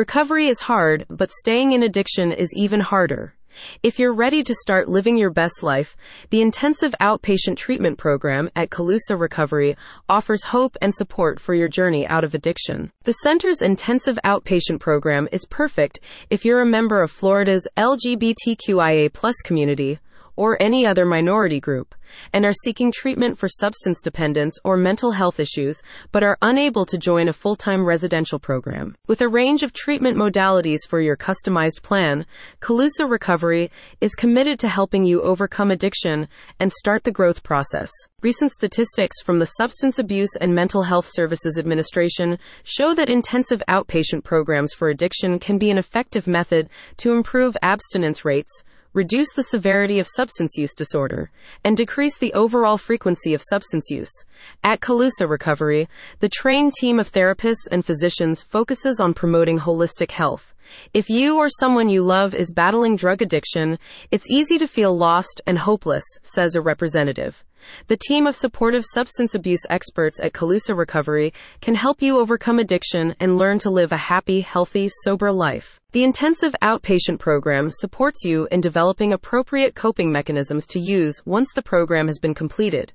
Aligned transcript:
Recovery 0.00 0.46
is 0.46 0.60
hard, 0.60 1.04
but 1.10 1.30
staying 1.30 1.72
in 1.72 1.82
addiction 1.82 2.32
is 2.32 2.54
even 2.56 2.80
harder. 2.80 3.34
If 3.82 3.98
you're 3.98 4.14
ready 4.14 4.42
to 4.42 4.54
start 4.54 4.88
living 4.88 5.18
your 5.18 5.28
best 5.28 5.62
life, 5.62 5.94
the 6.30 6.40
intensive 6.40 6.94
outpatient 7.02 7.58
treatment 7.58 7.98
program 7.98 8.48
at 8.56 8.70
Calusa 8.70 9.20
Recovery 9.20 9.76
offers 10.08 10.44
hope 10.44 10.74
and 10.80 10.94
support 10.94 11.38
for 11.38 11.52
your 11.54 11.68
journey 11.68 12.06
out 12.06 12.24
of 12.24 12.34
addiction. 12.34 12.92
The 13.04 13.12
center's 13.12 13.60
intensive 13.60 14.18
outpatient 14.24 14.80
program 14.80 15.28
is 15.32 15.44
perfect 15.44 16.00
if 16.30 16.46
you're 16.46 16.62
a 16.62 16.76
member 16.78 17.02
of 17.02 17.10
Florida's 17.10 17.68
LGBTQIA 17.76 19.12
community 19.44 19.98
or 20.34 20.56
any 20.62 20.86
other 20.86 21.04
minority 21.04 21.60
group 21.60 21.94
and 22.32 22.44
are 22.44 22.52
seeking 22.52 22.92
treatment 22.92 23.38
for 23.38 23.48
substance 23.48 24.00
dependence 24.00 24.58
or 24.64 24.76
mental 24.76 25.12
health 25.12 25.40
issues, 25.40 25.80
but 26.12 26.22
are 26.22 26.38
unable 26.42 26.84
to 26.86 26.98
join 26.98 27.28
a 27.28 27.32
full 27.32 27.56
time 27.56 27.84
residential 27.84 28.38
program. 28.38 28.94
With 29.06 29.20
a 29.20 29.28
range 29.28 29.62
of 29.62 29.72
treatment 29.72 30.16
modalities 30.16 30.86
for 30.88 31.00
your 31.00 31.16
customized 31.16 31.82
plan, 31.82 32.26
Calusa 32.60 33.08
Recovery 33.08 33.70
is 34.00 34.14
committed 34.14 34.58
to 34.60 34.68
helping 34.68 35.04
you 35.04 35.22
overcome 35.22 35.70
addiction 35.70 36.28
and 36.58 36.72
start 36.72 37.04
the 37.04 37.12
growth 37.12 37.42
process. 37.42 37.90
Recent 38.22 38.52
statistics 38.52 39.22
from 39.22 39.38
the 39.38 39.46
Substance 39.46 39.98
Abuse 39.98 40.36
and 40.40 40.54
Mental 40.54 40.82
Health 40.82 41.08
Services 41.08 41.58
Administration 41.58 42.38
show 42.64 42.94
that 42.94 43.08
intensive 43.08 43.62
outpatient 43.66 44.24
programs 44.24 44.74
for 44.74 44.88
addiction 44.88 45.38
can 45.38 45.58
be 45.58 45.70
an 45.70 45.78
effective 45.78 46.26
method 46.26 46.68
to 46.98 47.12
improve 47.12 47.56
abstinence 47.62 48.24
rates 48.24 48.62
reduce 48.92 49.32
the 49.34 49.42
severity 49.42 50.00
of 50.00 50.08
substance 50.08 50.56
use 50.56 50.74
disorder, 50.74 51.30
and 51.64 51.76
decrease 51.76 51.99
the 52.08 52.32
overall 52.32 52.78
frequency 52.78 53.34
of 53.34 53.42
substance 53.42 53.90
use. 53.90 54.10
At 54.64 54.80
Calusa 54.80 55.28
Recovery, 55.28 55.86
the 56.20 56.30
trained 56.30 56.72
team 56.72 56.98
of 56.98 57.12
therapists 57.12 57.68
and 57.70 57.84
physicians 57.84 58.40
focuses 58.40 59.00
on 59.00 59.12
promoting 59.12 59.58
holistic 59.58 60.12
health. 60.12 60.54
If 60.94 61.10
you 61.10 61.36
or 61.36 61.48
someone 61.50 61.90
you 61.90 62.02
love 62.02 62.34
is 62.34 62.52
battling 62.52 62.96
drug 62.96 63.20
addiction, 63.20 63.78
it's 64.10 64.30
easy 64.30 64.56
to 64.56 64.66
feel 64.66 64.96
lost 64.96 65.42
and 65.46 65.58
hopeless, 65.58 66.04
says 66.22 66.56
a 66.56 66.62
representative. 66.62 67.44
The 67.88 67.98
team 67.98 68.26
of 68.26 68.34
supportive 68.34 68.84
substance 68.94 69.34
abuse 69.34 69.66
experts 69.68 70.20
at 70.20 70.32
Calusa 70.32 70.74
Recovery 70.74 71.34
can 71.60 71.74
help 71.74 72.00
you 72.00 72.18
overcome 72.18 72.58
addiction 72.58 73.14
and 73.20 73.36
learn 73.36 73.58
to 73.58 73.70
live 73.70 73.92
a 73.92 73.98
happy, 73.98 74.40
healthy, 74.40 74.88
sober 75.04 75.30
life. 75.30 75.79
The 75.92 76.04
intensive 76.04 76.54
outpatient 76.62 77.18
program 77.18 77.72
supports 77.72 78.24
you 78.24 78.46
in 78.52 78.60
developing 78.60 79.12
appropriate 79.12 79.74
coping 79.74 80.12
mechanisms 80.12 80.68
to 80.68 80.78
use 80.78 81.20
once 81.26 81.52
the 81.52 81.62
program 81.62 82.06
has 82.06 82.20
been 82.20 82.32
completed, 82.32 82.92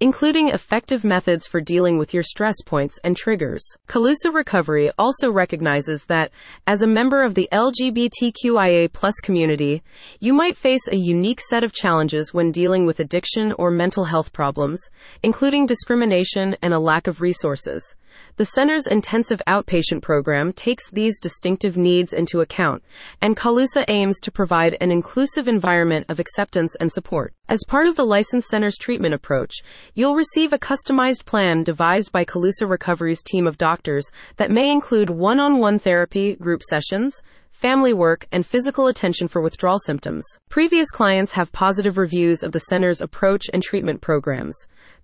including 0.00 0.48
effective 0.48 1.04
methods 1.04 1.46
for 1.46 1.60
dealing 1.60 1.98
with 1.98 2.14
your 2.14 2.22
stress 2.22 2.54
points 2.64 2.98
and 3.04 3.18
triggers. 3.18 3.62
Calusa 3.86 4.32
Recovery 4.32 4.90
also 4.98 5.30
recognizes 5.30 6.06
that, 6.06 6.30
as 6.66 6.80
a 6.80 6.86
member 6.86 7.22
of 7.22 7.34
the 7.34 7.50
LGBTQIA 7.52 8.88
community, 9.22 9.82
you 10.18 10.32
might 10.32 10.56
face 10.56 10.88
a 10.88 10.96
unique 10.96 11.42
set 11.42 11.62
of 11.62 11.74
challenges 11.74 12.32
when 12.32 12.50
dealing 12.50 12.86
with 12.86 12.98
addiction 12.98 13.52
or 13.58 13.70
mental 13.70 14.04
health 14.04 14.32
problems, 14.32 14.88
including 15.22 15.66
discrimination 15.66 16.56
and 16.62 16.72
a 16.72 16.80
lack 16.80 17.06
of 17.06 17.20
resources. 17.20 17.94
The 18.36 18.44
center's 18.44 18.86
intensive 18.86 19.42
outpatient 19.46 20.02
program 20.02 20.52
takes 20.52 20.90
these 20.90 21.18
distinctive 21.18 21.76
needs 21.76 22.12
into 22.12 22.40
account, 22.40 22.82
and 23.20 23.36
Calusa 23.36 23.84
aims 23.88 24.20
to 24.20 24.30
provide 24.30 24.76
an 24.80 24.90
inclusive 24.90 25.48
environment 25.48 26.06
of 26.08 26.20
acceptance 26.20 26.74
and 26.76 26.92
support. 26.92 27.34
As 27.48 27.64
part 27.66 27.86
of 27.86 27.96
the 27.96 28.04
licensed 28.04 28.48
center's 28.48 28.76
treatment 28.76 29.14
approach, 29.14 29.54
you'll 29.94 30.14
receive 30.14 30.52
a 30.52 30.58
customized 30.58 31.24
plan 31.24 31.64
devised 31.64 32.12
by 32.12 32.24
Calusa 32.24 32.68
Recovery's 32.68 33.22
team 33.22 33.46
of 33.46 33.58
doctors 33.58 34.06
that 34.36 34.50
may 34.50 34.70
include 34.70 35.10
one 35.10 35.40
on 35.40 35.58
one 35.58 35.78
therapy, 35.78 36.34
group 36.34 36.62
sessions, 36.62 37.22
family 37.58 37.92
work, 37.92 38.24
and 38.30 38.46
physical 38.46 38.86
attention 38.86 39.26
for 39.26 39.42
withdrawal 39.42 39.80
symptoms. 39.80 40.24
Previous 40.48 40.92
clients 40.92 41.32
have 41.32 41.50
positive 41.50 41.98
reviews 41.98 42.44
of 42.44 42.52
the 42.52 42.60
center's 42.60 43.00
approach 43.00 43.46
and 43.52 43.64
treatment 43.64 44.00
programs. 44.00 44.54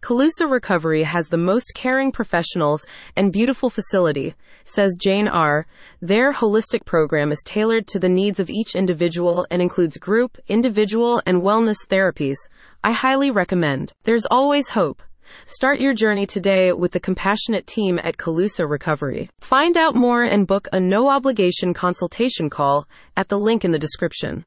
Calusa 0.00 0.48
Recovery 0.48 1.02
has 1.02 1.28
the 1.28 1.36
most 1.36 1.72
caring 1.74 2.12
professionals 2.12 2.86
and 3.16 3.32
beautiful 3.32 3.70
facility, 3.70 4.36
says 4.64 4.96
Jane 5.02 5.26
R. 5.26 5.66
Their 6.00 6.32
holistic 6.32 6.84
program 6.84 7.32
is 7.32 7.42
tailored 7.44 7.88
to 7.88 7.98
the 7.98 8.08
needs 8.08 8.38
of 8.38 8.48
each 8.48 8.76
individual 8.76 9.44
and 9.50 9.60
includes 9.60 9.96
group, 9.96 10.38
individual, 10.46 11.20
and 11.26 11.42
wellness 11.42 11.84
therapies. 11.88 12.36
I 12.84 12.92
highly 12.92 13.32
recommend. 13.32 13.94
There's 14.04 14.26
always 14.26 14.68
hope. 14.68 15.02
Start 15.46 15.78
your 15.78 15.94
journey 15.94 16.26
today 16.26 16.72
with 16.72 16.90
the 16.90 16.98
compassionate 16.98 17.66
team 17.66 18.00
at 18.02 18.16
Calusa 18.16 18.68
Recovery. 18.68 19.30
Find 19.40 19.76
out 19.76 19.94
more 19.94 20.24
and 20.24 20.46
book 20.46 20.66
a 20.72 20.80
no 20.80 21.08
obligation 21.08 21.74
consultation 21.74 22.50
call 22.50 22.88
at 23.16 23.28
the 23.28 23.38
link 23.38 23.64
in 23.64 23.70
the 23.70 23.78
description. 23.78 24.42